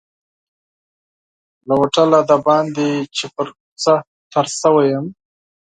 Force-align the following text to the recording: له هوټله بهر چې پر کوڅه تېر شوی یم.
له 1.67 1.73
هوټله 1.79 2.19
بهر 2.45 2.65
چې 3.15 3.25
پر 3.35 3.47
کوڅه 3.55 3.95
تېر 4.31 4.45
شوی 4.59 4.87
یم. 4.93 5.05